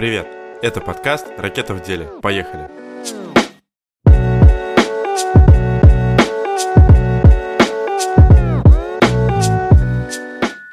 Привет! 0.00 0.28
Это 0.62 0.80
подкаст 0.80 1.26
«Ракета 1.36 1.74
в 1.74 1.82
деле». 1.82 2.06
Поехали! 2.22 2.70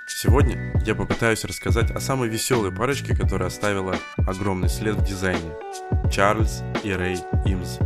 Сегодня 0.07 0.81
я 0.85 0.95
попытаюсь 0.95 1.43
рассказать 1.43 1.91
о 1.91 1.99
самой 1.99 2.29
веселой 2.29 2.73
парочке, 2.73 3.13
которая 3.13 3.49
оставила 3.49 3.97
огромный 4.25 4.69
след 4.69 4.95
в 4.95 5.03
дизайне. 5.03 5.51
Чарльз 6.09 6.63
и 6.85 6.93
Рэй 6.93 7.17
Имс. 7.43 7.79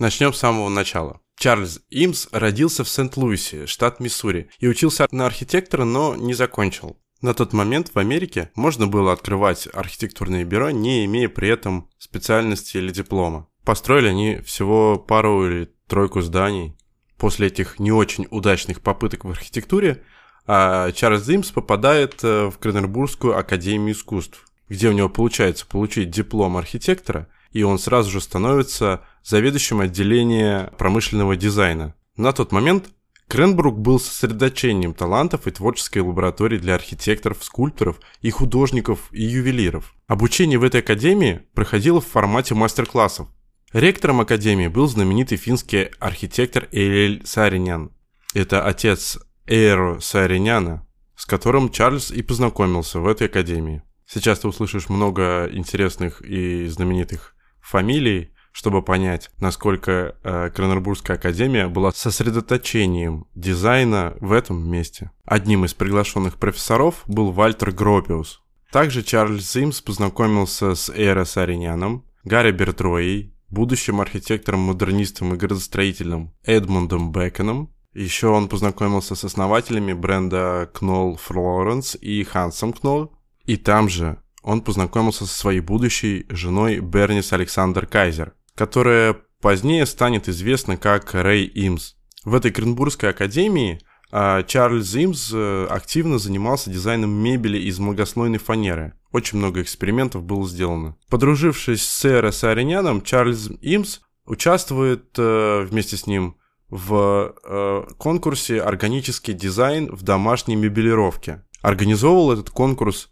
Начнем 0.00 0.32
с 0.32 0.38
самого 0.38 0.68
начала. 0.68 1.20
Чарльз 1.36 1.78
Имс 1.90 2.26
родился 2.32 2.82
в 2.82 2.88
Сент-Луисе, 2.88 3.68
штат 3.68 4.00
Миссури, 4.00 4.50
и 4.58 4.66
учился 4.66 5.06
на 5.12 5.26
архитектора, 5.26 5.84
но 5.84 6.16
не 6.16 6.34
закончил. 6.34 6.96
На 7.22 7.34
тот 7.34 7.52
момент 7.52 7.92
в 7.94 7.98
Америке 7.98 8.50
можно 8.54 8.86
было 8.86 9.12
открывать 9.12 9.68
архитектурные 9.72 10.44
бюро, 10.44 10.70
не 10.70 11.04
имея 11.06 11.28
при 11.28 11.48
этом 11.48 11.88
специальности 11.98 12.76
или 12.76 12.90
диплома. 12.90 13.48
Построили 13.64 14.08
они 14.08 14.36
всего 14.38 14.98
пару 14.98 15.46
или 15.48 15.72
тройку 15.88 16.20
зданий. 16.20 16.76
После 17.16 17.46
этих 17.46 17.78
не 17.78 17.92
очень 17.92 18.26
удачных 18.30 18.80
попыток 18.80 19.24
в 19.24 19.30
архитектуре 19.30 20.02
а 20.46 20.90
Чарльз 20.92 21.28
Имс 21.28 21.50
попадает 21.50 22.22
э, 22.24 22.50
в 22.50 22.58
Кроненбургскую 22.58 23.38
академию 23.38 23.94
искусств, 23.94 24.44
где 24.68 24.88
у 24.88 24.92
него 24.92 25.08
получается 25.08 25.66
получить 25.66 26.10
диплом 26.10 26.56
архитектора, 26.56 27.28
и 27.52 27.62
он 27.62 27.78
сразу 27.78 28.10
же 28.10 28.20
становится 28.20 29.02
заведующим 29.22 29.80
отделения 29.80 30.72
промышленного 30.78 31.36
дизайна. 31.36 31.94
На 32.16 32.32
тот 32.32 32.50
момент 32.50 32.88
Кренбрук 33.28 33.78
был 33.78 33.98
сосредоточением 33.98 34.94
талантов 34.94 35.46
и 35.46 35.50
творческой 35.50 36.00
лаборатории 36.00 36.58
для 36.58 36.74
архитекторов, 36.74 37.42
скульпторов 37.42 37.98
и 38.20 38.30
художников 38.30 39.08
и 39.10 39.22
ювелиров. 39.22 39.94
Обучение 40.06 40.58
в 40.58 40.64
этой 40.64 40.80
академии 40.80 41.42
проходило 41.54 42.00
в 42.00 42.06
формате 42.06 42.54
мастер-классов. 42.54 43.28
Ректором 43.72 44.20
академии 44.20 44.68
был 44.68 44.86
знаменитый 44.86 45.38
финский 45.38 45.90
архитектор 45.98 46.68
Элель 46.72 47.22
Саринян. 47.24 47.90
Это 48.34 48.66
отец 48.66 49.18
Эйро 49.46 49.98
Сариняна, 50.00 50.86
с 51.16 51.24
которым 51.24 51.70
Чарльз 51.70 52.10
и 52.10 52.22
познакомился 52.22 53.00
в 53.00 53.06
этой 53.06 53.28
академии. 53.28 53.82
Сейчас 54.06 54.40
ты 54.40 54.48
услышишь 54.48 54.90
много 54.90 55.48
интересных 55.50 56.20
и 56.20 56.66
знаменитых 56.66 57.34
фамилий, 57.62 58.31
чтобы 58.52 58.82
понять, 58.82 59.30
насколько 59.38 60.14
э, 60.22 60.50
Кроненбургская 60.54 61.16
академия 61.16 61.68
была 61.68 61.90
сосредоточением 61.92 63.26
дизайна 63.34 64.14
в 64.20 64.32
этом 64.32 64.70
месте. 64.70 65.10
Одним 65.24 65.64
из 65.64 65.74
приглашенных 65.74 66.36
профессоров 66.36 67.02
был 67.06 67.32
Вальтер 67.32 67.72
Гропиус. 67.72 68.42
Также 68.70 69.02
Чарльз 69.02 69.50
Симс 69.50 69.80
познакомился 69.80 70.74
с 70.74 70.90
Эйро 70.90 71.24
Сариняном, 71.24 72.04
Гарри 72.24 72.52
Бертроей, 72.52 73.34
будущим 73.50 74.00
архитектором-модернистом 74.00 75.34
и 75.34 75.36
градостроителем 75.36 76.32
Эдмундом 76.44 77.12
Беконом. 77.12 77.70
Еще 77.92 78.28
он 78.28 78.48
познакомился 78.48 79.14
с 79.14 79.24
основателями 79.24 79.92
бренда 79.92 80.70
Knoll 80.74 81.18
Florence 81.18 81.98
и 81.98 82.24
Хансом 82.24 82.70
Knoll. 82.70 83.10
И 83.44 83.56
там 83.56 83.88
же 83.90 84.18
он 84.42 84.62
познакомился 84.62 85.26
со 85.26 85.38
своей 85.38 85.60
будущей 85.60 86.26
женой 86.30 86.80
Бернис 86.80 87.32
Александр 87.32 87.86
Кайзер, 87.86 88.32
которая 88.54 89.16
позднее 89.40 89.86
станет 89.86 90.28
известна 90.28 90.76
как 90.76 91.14
Рэй 91.14 91.50
Имс. 91.54 91.94
В 92.24 92.34
этой 92.34 92.50
Кренбургской 92.50 93.10
академии 93.10 93.80
а, 94.10 94.42
Чарльз 94.42 94.94
Имс 94.94 95.30
э, 95.32 95.66
активно 95.70 96.18
занимался 96.18 96.70
дизайном 96.70 97.10
мебели 97.10 97.58
из 97.58 97.78
многослойной 97.78 98.38
фанеры. 98.38 98.92
Очень 99.10 99.38
много 99.38 99.62
экспериментов 99.62 100.22
было 100.22 100.46
сделано. 100.46 100.96
Подружившись 101.08 101.82
с 101.82 102.00
Сэра 102.00 102.30
Сариняном, 102.30 103.02
Чарльз 103.02 103.50
Имс 103.62 104.00
участвует 104.26 105.14
э, 105.16 105.62
вместе 105.62 105.96
с 105.96 106.06
ним 106.06 106.36
в 106.68 107.34
э, 107.44 107.84
конкурсе 107.98 108.60
«Органический 108.60 109.34
дизайн 109.34 109.94
в 109.94 110.02
домашней 110.02 110.56
мебелировке». 110.56 111.44
Организовывал 111.62 112.32
этот 112.32 112.50
конкурс 112.50 113.10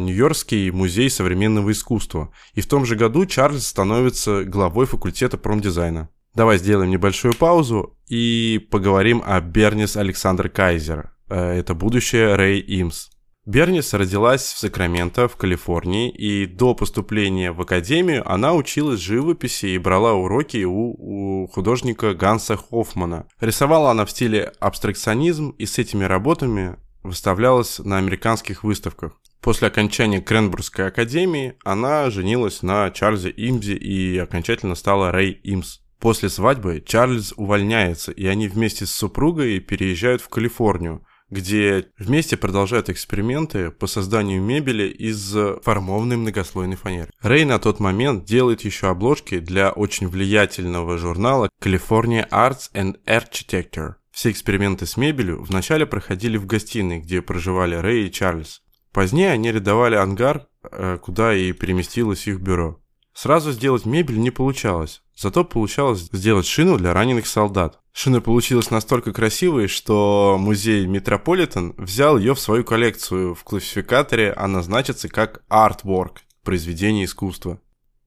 Нью-Йоркский 0.00 0.70
музей 0.70 1.10
современного 1.10 1.72
искусства. 1.72 2.32
И 2.54 2.60
в 2.60 2.66
том 2.66 2.84
же 2.84 2.96
году 2.96 3.26
Чарльз 3.26 3.66
становится 3.66 4.44
главой 4.44 4.86
факультета 4.86 5.38
промдизайна. 5.38 6.08
Давай 6.34 6.58
сделаем 6.58 6.90
небольшую 6.90 7.34
паузу 7.34 7.96
и 8.08 8.66
поговорим 8.70 9.22
о 9.24 9.40
Бернис 9.40 9.96
Александр 9.96 10.48
Кайзер. 10.48 11.12
Э, 11.28 11.52
это 11.52 11.74
будущее 11.74 12.34
Рэй 12.34 12.64
Имс. 12.80 13.10
Бернис 13.46 13.92
родилась 13.92 14.42
в 14.42 14.58
Сакраменто, 14.58 15.28
в 15.28 15.36
Калифорнии, 15.36 16.10
и 16.10 16.46
до 16.46 16.74
поступления 16.74 17.52
в 17.52 17.60
академию 17.60 18.28
она 18.28 18.54
училась 18.54 19.00
живописи 19.00 19.66
и 19.66 19.78
брала 19.78 20.14
уроки 20.14 20.64
у, 20.64 20.94
у 20.98 21.46
художника 21.48 22.14
Ганса 22.14 22.56
Хоффмана. 22.56 23.26
Рисовала 23.40 23.90
она 23.90 24.06
в 24.06 24.10
стиле 24.10 24.52
абстракционизм 24.60 25.50
и 25.50 25.66
с 25.66 25.78
этими 25.78 26.04
работами 26.04 26.76
выставлялась 27.02 27.78
на 27.80 27.98
американских 27.98 28.64
выставках. 28.64 29.12
После 29.44 29.68
окончания 29.68 30.22
Кренбургской 30.22 30.86
академии 30.86 31.52
она 31.64 32.08
женилась 32.08 32.62
на 32.62 32.90
Чарльзе 32.90 33.28
Имзе 33.28 33.74
и 33.74 34.16
окончательно 34.16 34.74
стала 34.74 35.12
Рэй 35.12 35.38
Имс. 35.44 35.80
После 36.00 36.30
свадьбы 36.30 36.82
Чарльз 36.84 37.34
увольняется, 37.36 38.10
и 38.10 38.24
они 38.24 38.48
вместе 38.48 38.86
с 38.86 38.90
супругой 38.90 39.60
переезжают 39.60 40.22
в 40.22 40.30
Калифорнию, 40.30 41.04
где 41.28 41.88
вместе 41.98 42.38
продолжают 42.38 42.88
эксперименты 42.88 43.70
по 43.70 43.86
созданию 43.86 44.40
мебели 44.40 44.88
из 44.88 45.36
формованной 45.62 46.16
многослойной 46.16 46.76
фанеры. 46.76 47.10
Рэй 47.20 47.44
на 47.44 47.58
тот 47.58 47.80
момент 47.80 48.24
делает 48.24 48.62
еще 48.62 48.88
обложки 48.88 49.40
для 49.40 49.72
очень 49.72 50.08
влиятельного 50.08 50.96
журнала 50.96 51.50
California 51.62 52.26
Arts 52.30 52.72
and 52.72 52.96
Architecture. 53.04 53.96
Все 54.10 54.30
эксперименты 54.30 54.86
с 54.86 54.96
мебелью 54.96 55.42
вначале 55.42 55.84
проходили 55.84 56.38
в 56.38 56.46
гостиной, 56.46 57.00
где 57.00 57.20
проживали 57.20 57.74
Рэй 57.74 58.06
и 58.06 58.10
Чарльз. 58.10 58.63
Позднее 58.94 59.32
они 59.32 59.48
арендовали 59.48 59.96
ангар, 59.96 60.46
э, 60.62 60.98
куда 61.02 61.34
и 61.34 61.50
переместилось 61.50 62.28
их 62.28 62.38
бюро. 62.38 62.80
Сразу 63.12 63.50
сделать 63.50 63.86
мебель 63.86 64.20
не 64.20 64.30
получалось, 64.30 65.02
зато 65.16 65.44
получалось 65.44 66.08
сделать 66.12 66.46
шину 66.46 66.78
для 66.78 66.94
раненых 66.94 67.26
солдат. 67.26 67.80
Шина 67.92 68.20
получилась 68.20 68.70
настолько 68.70 69.12
красивой, 69.12 69.66
что 69.66 70.36
музей 70.38 70.86
Метрополитен 70.86 71.74
взял 71.76 72.16
ее 72.18 72.36
в 72.36 72.40
свою 72.40 72.62
коллекцию. 72.62 73.34
В 73.34 73.42
классификаторе 73.42 74.32
она 74.32 74.62
значится 74.62 75.08
как 75.08 75.42
artwork, 75.50 76.18
произведение 76.44 77.06
искусства. 77.06 77.60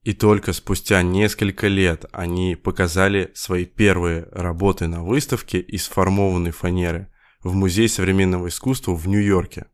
И 0.04 0.14
только 0.14 0.54
спустя 0.54 1.02
несколько 1.02 1.68
лет 1.68 2.06
они 2.12 2.56
показали 2.56 3.30
свои 3.34 3.66
первые 3.66 4.26
работы 4.32 4.86
на 4.86 5.04
выставке 5.04 5.60
из 5.60 5.86
формованной 5.86 6.52
фанеры 6.52 7.12
в 7.42 7.54
Музей 7.54 7.90
современного 7.90 8.48
искусства 8.48 8.94
в 8.94 9.06
Нью-Йорке. 9.06 9.66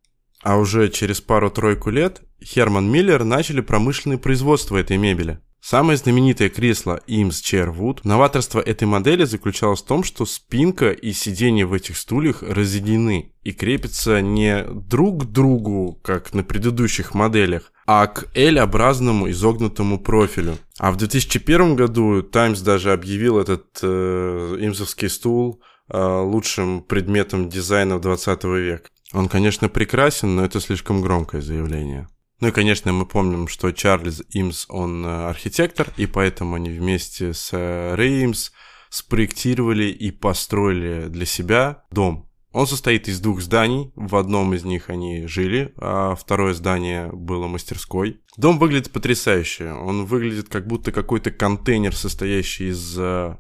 А 0.45 0.59
уже 0.59 0.91
через 0.91 1.23
пару-тройку 1.23 1.89
лет 1.89 2.21
Херман 2.43 2.91
Миллер 2.91 3.25
начали 3.25 3.63
промышленное 3.63 4.19
производство 4.19 4.77
этой 4.77 4.99
мебели. 4.99 5.41
Самое 5.63 5.97
знаменитое 5.97 6.51
кресло 6.51 7.01
Eames 7.09 7.41
Chair 7.43 7.75
Wood, 7.75 8.01
новаторство 8.05 8.61
этой 8.61 8.85
модели 8.85 9.25
заключалось 9.25 9.81
в 9.81 9.87
том, 9.87 10.05
что 10.05 10.27
спинка 10.27 10.91
и 10.91 11.13
сиденье 11.13 11.65
в 11.65 11.73
этих 11.73 11.97
стульях 11.97 12.43
разъединены 12.43 13.33
и 13.43 13.53
крепятся 13.53 14.21
не 14.21 14.65
друг 14.65 15.23
к 15.23 15.25
другу, 15.25 15.99
как 16.05 16.35
на 16.35 16.45
предыдущих 16.45 17.15
моделях, 17.15 17.73
а 17.87 18.07
к 18.07 18.27
L-образному 18.35 19.31
изогнутому 19.31 19.99
профилю. 19.99 20.59
А 20.79 20.93
в 20.93 20.99
2001 20.99 21.75
году 21.75 22.21
Times 22.21 22.61
даже 22.61 22.93
объявил 22.93 23.39
этот 23.39 23.79
э, 23.81 24.59
имзовский 24.61 25.09
стул 25.09 25.63
э, 25.89 25.99
лучшим 25.99 26.83
предметом 26.83 27.49
дизайна 27.49 27.99
20 27.99 28.45
века. 28.45 28.91
Он, 29.15 29.29
конечно, 29.29 29.69
прекрасен, 29.69 30.35
но 30.35 30.45
это 30.45 30.61
слишком 30.61 31.01
громкое 31.01 31.41
заявление. 31.41 32.09
Ну 32.41 32.49
и, 32.49 32.51
конечно, 32.51 32.93
мы 32.93 33.07
помним, 33.07 33.47
что 33.47 33.71
Чарльз 33.71 34.23
Имс, 34.31 34.67
он 34.69 35.07
э, 35.07 35.29
архитектор, 35.29 35.93
и 35.97 36.07
поэтому 36.07 36.57
они 36.57 36.71
вместе 36.71 37.33
с 37.33 37.51
э, 37.53 37.95
Рэй 37.95 38.25
Имс 38.25 38.51
спроектировали 38.91 39.85
и 39.85 40.11
построили 40.11 41.07
для 41.09 41.27
себя 41.27 41.85
дом. 41.93 42.29
Он 42.51 42.67
состоит 42.67 43.09
из 43.09 43.21
двух 43.21 43.41
зданий, 43.41 43.93
в 43.95 44.17
одном 44.17 44.53
из 44.53 44.65
них 44.65 44.91
они 44.91 45.27
жили, 45.29 45.73
а 45.77 46.17
второе 46.17 46.53
здание 46.55 47.11
было 47.13 47.47
мастерской. 47.47 48.21
Дом 48.37 48.59
выглядит 48.59 48.93
потрясающе, 48.93 49.73
он 49.73 50.07
выглядит 50.07 50.49
как 50.49 50.67
будто 50.67 50.91
какой-то 50.91 51.31
контейнер, 51.31 51.95
состоящий 51.95 52.71
из 52.71 52.97
э, 52.99 53.37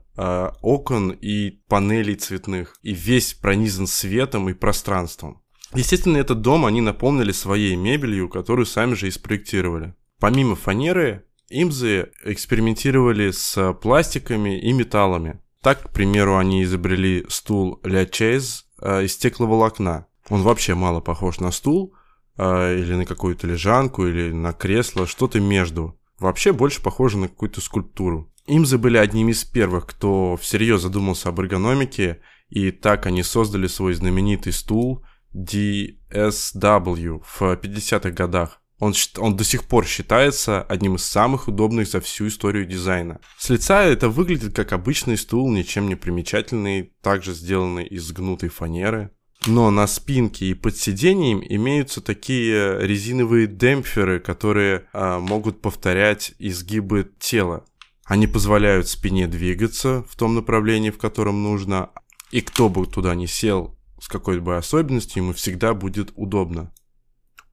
окон 0.62 1.10
и 1.10 1.50
панелей 1.69 2.14
цветных, 2.14 2.78
и 2.82 2.93
весь 2.93 3.34
пронизан 3.34 3.88
светом 3.88 4.49
и 4.49 4.54
пространством. 4.54 5.44
Естественно, 5.75 6.19
этот 6.19 6.41
дом 6.41 6.67
они 6.67 6.81
наполнили 6.81 7.32
своей 7.32 7.75
мебелью, 7.75 8.29
которую 8.29 8.65
сами 8.65 8.94
же 8.94 9.09
и 9.09 9.11
спроектировали. 9.11 9.94
Помимо 10.21 10.55
фанеры, 10.55 11.25
имзы 11.49 12.12
экспериментировали 12.25 13.31
с 13.32 13.73
пластиками 13.75 14.61
и 14.61 14.73
металлами. 14.73 15.41
Так, 15.62 15.82
к 15.82 15.93
примеру, 15.93 16.37
они 16.37 16.62
изобрели 16.62 17.26
стул 17.29 17.81
Ля 17.82 18.06
Чейз 18.06 18.67
э, 18.81 19.05
из 19.05 19.15
стекловолокна. 19.15 20.06
Он 20.29 20.43
вообще 20.43 20.75
мало 20.75 21.00
похож 21.00 21.41
на 21.41 21.50
стул, 21.50 21.94
э, 22.37 22.79
или 22.79 22.94
на 22.94 23.05
какую-то 23.05 23.47
лежанку, 23.47 24.06
или 24.06 24.31
на 24.31 24.53
кресло, 24.53 25.06
что-то 25.06 25.41
между. 25.41 25.99
Вообще 26.19 26.53
больше 26.53 26.82
похоже 26.82 27.19
на 27.19 27.29
какую-то 27.29 27.61
скульптуру. 27.61 28.32
Имзы 28.47 28.79
были 28.79 28.99
одними 28.99 29.32
из 29.32 29.44
первых, 29.44 29.87
кто 29.87 30.37
всерьез 30.37 30.82
задумался 30.82 31.31
об 31.31 31.41
эргономике, 31.41 32.21
и 32.49 32.71
так 32.71 33.06
они 33.06 33.23
создали 33.23 33.67
свой 33.67 33.94
знаменитый 33.94 34.53
стул 34.53 35.05
DSW 35.34 37.22
в 37.25 37.42
50-х 37.42 38.10
годах. 38.10 38.60
Он, 38.81 38.92
он 39.19 39.36
до 39.36 39.44
сих 39.44 39.64
пор 39.64 39.86
считается 39.86 40.62
одним 40.62 40.96
из 40.96 41.04
самых 41.04 41.48
удобных 41.48 41.88
за 41.88 42.00
всю 42.00 42.28
историю 42.28 42.66
дизайна. 42.66 43.20
С 43.38 43.50
лица 43.50 43.84
это 43.84 44.08
выглядит 44.08 44.54
как 44.54 44.72
обычный 44.72 45.16
стул, 45.16 45.50
ничем 45.50 45.88
не 45.88 45.94
примечательный, 45.94 46.92
также 47.00 47.34
сделанный 47.34 47.86
из 47.86 48.10
гнутой 48.12 48.48
фанеры. 48.48 49.10
Но 49.46 49.70
на 49.70 49.86
спинке 49.86 50.46
и 50.46 50.54
под 50.54 50.76
сиденьем 50.76 51.42
имеются 51.46 52.00
такие 52.00 52.78
резиновые 52.80 53.46
демпферы, 53.46 54.19
которые 54.19 54.87
а, 54.92 55.20
могут 55.20 55.60
повторять 55.60 56.34
изгибы 56.38 57.10
тела. 57.19 57.64
Они 58.04 58.26
позволяют 58.26 58.88
спине 58.88 59.26
двигаться 59.26 60.04
в 60.08 60.16
том 60.16 60.34
направлении, 60.34 60.90
в 60.90 60.98
котором 60.98 61.42
нужно, 61.42 61.90
и 62.30 62.40
кто 62.40 62.69
бы 62.69 62.87
туда 62.87 63.14
ни 63.14 63.26
сел 63.26 63.74
с 64.04 64.08
какой 64.08 64.38
бы 64.38 64.58
особенностью, 64.58 65.22
ему 65.22 65.32
всегда 65.32 65.72
будет 65.72 66.12
удобно. 66.14 66.74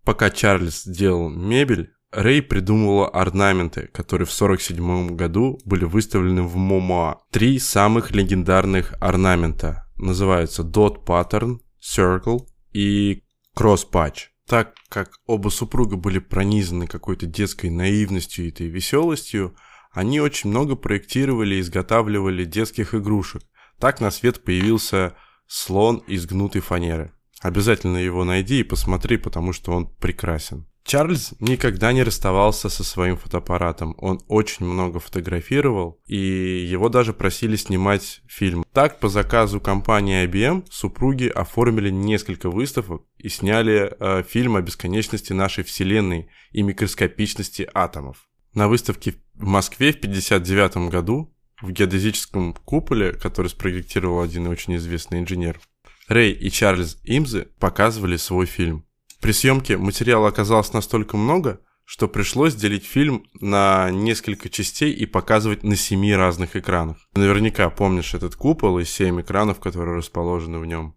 Пока 0.04 0.30
Чарльз 0.30 0.84
делал 0.84 1.30
мебель, 1.30 1.94
Рэй 2.12 2.42
придумывала 2.42 3.08
орнаменты, 3.08 3.88
которые 3.94 4.28
в 4.28 4.36
1947 4.36 5.16
году 5.16 5.62
были 5.64 5.86
выставлены 5.86 6.44
в 6.44 6.58
МОМА. 6.58 7.22
Три 7.32 7.58
самых 7.58 8.12
легендарных 8.12 8.96
орнамента 9.00 9.88
называются 9.96 10.64
Dot 10.64 11.06
Pattern, 11.06 11.60
Circle 11.80 12.42
и 12.74 13.24
Cross 13.58 13.90
Patch. 13.90 14.24
Так 14.46 14.74
как 14.90 15.12
оба 15.26 15.48
супруга 15.48 15.96
были 15.96 16.20
пронизаны 16.20 16.86
какой-то 16.86 17.28
детской 17.28 17.70
наивностью 17.70 18.44
и 18.44 18.50
этой 18.50 18.68
веселостью, 18.68 19.56
они 19.94 20.20
очень 20.20 20.50
много 20.50 20.76
проектировали 20.76 21.56
и 21.56 21.62
изготавливали 21.62 22.44
детских 22.44 22.94
игрушек. 22.94 23.42
Так 23.80 24.02
на 24.02 24.12
свет 24.12 24.44
появился 24.44 25.16
слон 25.52 25.98
из 26.08 26.26
гнутой 26.26 26.62
фанеры. 26.62 27.12
Обязательно 27.42 27.98
его 27.98 28.24
найди 28.24 28.62
и 28.62 28.64
посмотри, 28.64 29.18
потому 29.18 29.52
что 29.52 29.74
он 29.74 29.88
прекрасен. 29.88 30.66
Чарльз 30.84 31.34
никогда 31.40 31.92
не 31.92 32.04
расставался 32.04 32.70
со 32.70 32.84
своим 32.84 33.18
фотоаппаратом. 33.18 33.96
Он 34.00 34.22
очень 34.28 34.66
много 34.66 35.00
фотографировал, 35.00 36.00
и 36.08 36.18
его 36.18 36.90
даже 36.90 37.14
просили 37.14 37.56
снимать 37.56 38.22
фильм. 38.28 38.64
Так, 38.74 39.00
по 39.00 39.10
заказу 39.10 39.60
компании 39.60 40.26
IBM, 40.26 40.66
супруги 40.72 41.28
оформили 41.28 41.90
несколько 41.90 42.50
выставок 42.50 43.04
и 43.18 43.30
сняли 43.30 43.94
э, 44.00 44.24
фильм 44.24 44.56
о 44.56 44.62
бесконечности 44.62 45.34
нашей 45.34 45.64
Вселенной 45.64 46.30
и 46.52 46.62
микроскопичности 46.64 47.70
атомов. 47.74 48.30
На 48.54 48.68
выставке 48.68 49.16
в 49.36 49.46
Москве 49.46 49.92
в 49.92 49.98
1959 49.98 50.90
году 50.90 51.34
в 51.62 51.72
геодезическом 51.72 52.54
куполе, 52.54 53.14
который 53.14 53.48
спроектировал 53.48 54.22
один 54.22 54.48
очень 54.48 54.76
известный 54.76 55.20
инженер, 55.20 55.60
Рэй 56.08 56.32
и 56.32 56.52
Чарльз 56.52 56.98
Имзы 57.04 57.48
показывали 57.60 58.18
свой 58.18 58.46
фильм. 58.46 58.86
При 59.22 59.32
съемке 59.32 59.78
материала 59.78 60.28
оказалось 60.28 60.74
настолько 60.74 61.16
много, 61.16 61.62
что 61.86 62.08
пришлось 62.08 62.56
делить 62.56 62.86
фильм 62.86 63.26
на 63.40 63.92
несколько 63.92 64.50
частей 64.50 64.92
и 64.94 65.06
показывать 65.06 65.64
на 65.64 65.76
семи 65.76 66.16
разных 66.16 66.56
экранах. 66.56 66.98
Наверняка 67.14 67.70
помнишь 67.70 68.14
этот 68.14 68.36
купол 68.36 68.80
и 68.80 68.86
семь 68.86 69.22
экранов, 69.22 69.60
которые 69.60 69.98
расположены 69.98 70.60
в 70.60 70.66
нем. 70.66 70.96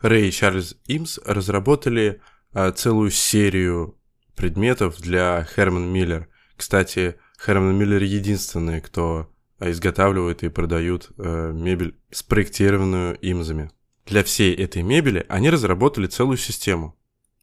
Рэй 0.00 0.28
и 0.28 0.32
Чарльз 0.32 0.76
Имс 0.86 1.18
разработали 1.24 2.20
а, 2.52 2.70
целую 2.72 3.10
серию 3.10 3.98
предметов 4.36 5.00
для 5.00 5.46
Херман 5.54 5.90
Миллер. 5.90 6.28
Кстати, 6.56 7.16
Херман 7.44 7.76
Миллер 7.76 8.02
единственный, 8.02 8.80
кто 8.80 9.33
изготавливает 9.60 10.42
и 10.42 10.48
продают 10.48 11.10
э, 11.16 11.52
мебель, 11.52 11.96
спроектированную 12.10 13.18
имзами. 13.20 13.70
Для 14.06 14.22
всей 14.22 14.54
этой 14.54 14.82
мебели 14.82 15.24
они 15.28 15.50
разработали 15.50 16.06
целую 16.06 16.36
систему. 16.36 16.96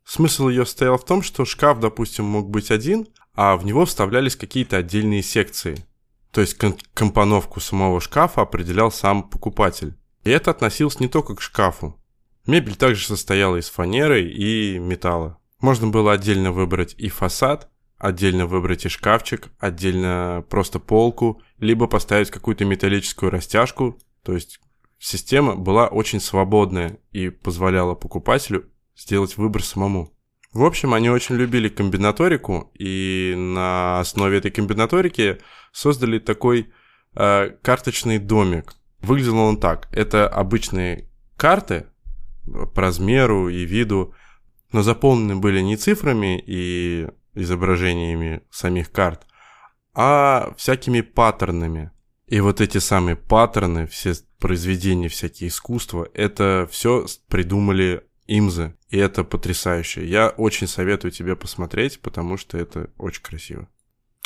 Смысл 0.04 0.50
ее 0.50 0.66
стоял 0.66 0.98
в 0.98 1.06
том, 1.06 1.22
что 1.22 1.46
шкаф, 1.46 1.80
допустим, 1.80 2.26
мог 2.26 2.50
быть 2.50 2.70
один, 2.70 3.08
а 3.34 3.56
в 3.56 3.66
него 3.66 3.86
вставлялись 3.86 4.36
какие-то 4.36 4.78
отдельные 4.78 5.24
секции. 5.24 5.86
То 6.32 6.42
есть 6.42 6.58
компоновку 6.94 7.60
самого 7.60 8.00
шкафа 8.02 8.42
определял 8.42 8.92
сам 8.92 9.24
покупатель. 9.24 9.96
И 10.24 10.30
это 10.30 10.52
относилось 10.52 11.00
не 11.00 11.08
только 11.08 11.36
к 11.36 11.42
шкафу. 11.42 11.98
Мебель 12.46 12.76
также 12.76 13.06
состояла 13.06 13.58
из 13.58 13.70
фанеры 13.70 14.24
и 14.24 14.80
металла. 14.80 15.38
Можно 15.60 15.88
было 15.88 16.14
отдельно 16.14 16.52
выбрать 16.52 16.96
и 16.98 17.08
фасад, 17.08 17.70
отдельно 18.02 18.48
выбрать 18.48 18.86
и 18.86 18.90
шкафчик, 18.90 19.50
отдельно 19.60 20.44
просто 20.50 20.80
полку, 20.80 21.42
либо 21.60 21.88
поставить 21.88 22.32
какую-то 22.32 22.66
металлическую 22.66 23.32
растяжку, 23.32 23.98
то 24.24 24.34
есть 24.34 24.60
Система 25.04 25.56
была 25.56 25.88
очень 25.88 26.20
свободная 26.20 27.00
и 27.12 27.30
позволяла 27.30 27.96
покупателю 27.96 28.70
сделать 28.96 29.36
выбор 29.36 29.64
самому. 29.64 30.14
В 30.54 30.64
общем, 30.64 30.94
они 30.94 31.10
очень 31.10 31.38
любили 31.38 31.70
комбинаторику, 31.70 32.72
и 32.78 33.34
на 33.36 34.00
основе 34.00 34.38
этой 34.38 34.52
комбинаторики 34.52 35.40
создали 35.72 36.20
такой 36.20 36.72
э, 37.16 37.50
карточный 37.64 38.20
домик. 38.20 38.76
Выглядел 39.00 39.40
он 39.40 39.58
так. 39.58 39.88
Это 39.92 40.30
обычные 40.30 41.10
карты 41.36 41.88
по 42.46 42.82
размеру 42.82 43.50
и 43.50 43.66
виду, 43.66 44.14
но 44.72 44.84
заполнены 44.84 45.36
были 45.38 45.62
не 45.62 45.78
цифрами 45.78 46.44
и 46.46 47.08
изображениями 47.36 48.42
самих 48.50 48.92
карт, 48.92 49.26
а 49.94 50.54
всякими 50.58 51.02
паттернами. 51.02 51.92
И 52.28 52.40
вот 52.40 52.62
эти 52.62 52.78
самые 52.78 53.16
паттерны, 53.16 53.88
все 53.88 54.14
произведения, 54.40 55.10
всякие 55.10 55.50
искусства, 55.50 56.08
это 56.14 56.68
все 56.72 57.06
придумали 57.28 58.04
имзы. 58.28 58.76
И 58.90 58.98
это 58.98 59.24
потрясающе. 59.24 60.06
Я 60.06 60.30
очень 60.30 60.68
советую 60.68 61.12
тебе 61.12 61.36
посмотреть, 61.36 62.02
потому 62.02 62.38
что 62.38 62.58
это 62.58 62.90
очень 62.98 63.22
красиво. 63.22 63.68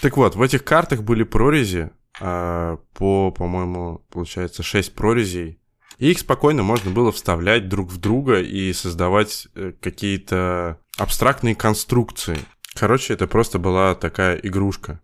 Так 0.01 0.17
вот, 0.17 0.35
в 0.35 0.41
этих 0.41 0.63
картах 0.63 1.01
были 1.01 1.23
прорези, 1.23 1.91
а, 2.19 2.77
по, 2.93 3.31
по-моему, 3.31 4.05
получается 4.11 4.63
6 4.63 4.93
прорезей. 4.93 5.59
И 5.97 6.11
их 6.11 6.19
спокойно 6.19 6.61
можно 6.63 6.91
было 6.91 7.11
вставлять 7.11 7.69
друг 7.69 7.89
в 7.89 7.97
друга 7.97 8.41
и 8.41 8.73
создавать 8.73 9.47
э, 9.55 9.71
какие-то 9.79 10.79
абстрактные 10.97 11.55
конструкции. 11.55 12.37
Короче, 12.75 13.13
это 13.13 13.25
просто 13.25 13.57
была 13.57 13.95
такая 13.95 14.35
игрушка. 14.35 15.01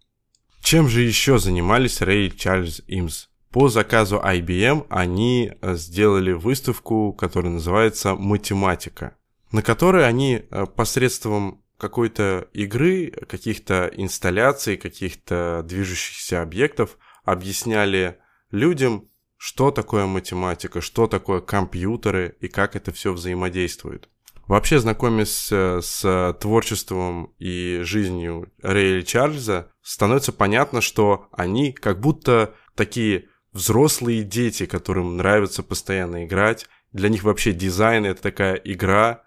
Чем 0.62 0.90
же 0.90 1.02
еще 1.02 1.40
занимались 1.40 2.02
Рэй 2.02 2.30
Чарльз 2.30 2.82
Имс? 2.88 3.30
По 3.50 3.70
заказу 3.70 4.18
IBM 4.18 4.88
они 4.90 5.52
э, 5.62 5.76
сделали 5.76 6.34
выставку, 6.34 7.14
которая 7.14 7.52
называется 7.52 8.16
«Математика», 8.16 9.16
на 9.52 9.62
которой 9.62 10.06
они 10.08 10.44
э, 10.50 10.66
посредством 10.66 11.64
какой-то 11.78 12.48
игры, 12.54 13.12
каких-то 13.28 13.90
инсталляций, 13.94 14.78
каких-то 14.78 15.64
движущихся 15.66 16.42
объектов 16.42 16.98
объясняли 17.24 18.20
людям, 18.52 19.10
что 19.38 19.72
такое 19.72 20.06
математика, 20.06 20.82
что 20.82 21.08
такое 21.08 21.42
компьютеры 21.42 22.36
и 22.40 22.48
как 22.48 22.76
это 22.76 22.92
все 22.92 23.12
взаимодействует. 23.12 24.10
Вообще, 24.52 24.80
знакомясь 24.80 25.48
э, 25.50 25.80
с 25.82 26.38
творчеством 26.42 27.34
и 27.40 27.80
жизнью 27.84 28.52
Рэя 28.62 29.02
Чарльза, 29.02 29.72
становится 29.82 30.34
понятно, 30.34 30.82
что 30.82 31.30
они 31.32 31.72
как 31.72 32.02
будто 32.02 32.54
такие 32.76 33.30
взрослые 33.54 34.24
дети, 34.24 34.66
которым 34.66 35.16
нравится 35.16 35.64
постоянно 35.64 36.26
играть. 36.26 36.68
Для 36.92 37.08
них 37.08 37.24
вообще 37.24 37.54
дизайн 37.54 38.04
это 38.04 38.22
такая 38.22 38.56
игра. 38.56 39.24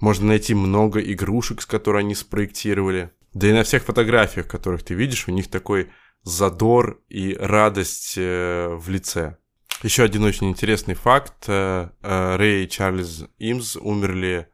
Можно 0.00 0.28
найти 0.28 0.54
много 0.54 1.00
игрушек, 1.00 1.60
с 1.60 1.66
которой 1.66 1.98
они 1.98 2.14
спроектировали. 2.14 3.10
Да 3.34 3.48
и 3.48 3.52
на 3.52 3.64
всех 3.64 3.84
фотографиях, 3.84 4.48
которых 4.48 4.84
ты 4.84 4.94
видишь, 4.94 5.28
у 5.28 5.32
них 5.32 5.50
такой 5.50 5.90
задор 6.22 6.98
и 7.10 7.36
радость 7.38 8.14
э, 8.16 8.74
в 8.74 8.88
лице. 8.88 9.36
Еще 9.82 10.02
один 10.02 10.24
очень 10.24 10.48
интересный 10.48 10.94
факт. 10.94 11.44
Э, 11.46 11.90
Рэй 12.00 12.64
и 12.64 12.68
Чарльз 12.70 13.26
Имс 13.38 13.76
умерли 13.76 14.48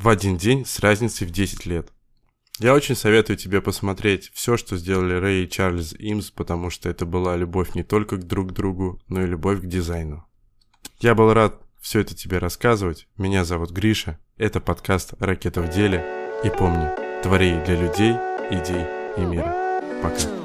в 0.00 0.08
один 0.08 0.38
день 0.38 0.64
с 0.64 0.80
разницей 0.80 1.26
в 1.26 1.30
10 1.30 1.66
лет. 1.66 1.92
Я 2.58 2.74
очень 2.74 2.94
советую 2.94 3.36
тебе 3.36 3.60
посмотреть 3.60 4.30
все, 4.34 4.56
что 4.56 4.76
сделали 4.76 5.14
Рэй 5.14 5.44
и 5.44 5.48
Чарльз 5.48 5.94
Имс, 5.98 6.30
потому 6.30 6.70
что 6.70 6.88
это 6.88 7.04
была 7.04 7.36
любовь 7.36 7.74
не 7.74 7.82
только 7.82 8.16
к 8.16 8.26
друг 8.26 8.52
другу, 8.52 9.00
но 9.08 9.22
и 9.22 9.26
любовь 9.26 9.60
к 9.60 9.66
дизайну. 9.66 10.26
Я 11.00 11.14
был 11.14 11.32
рад 11.32 11.60
все 11.80 12.00
это 12.00 12.14
тебе 12.14 12.38
рассказывать. 12.38 13.08
Меня 13.16 13.44
зовут 13.44 13.70
Гриша. 13.70 14.18
Это 14.36 14.60
подкаст 14.60 15.14
«Ракета 15.18 15.62
в 15.62 15.70
деле». 15.70 16.04
И 16.44 16.48
помни, 16.48 16.88
твори 17.22 17.62
для 17.64 17.80
людей, 17.80 18.14
идей 18.50 18.86
и 19.16 19.20
мира. 19.20 19.54
Пока. 20.02 20.39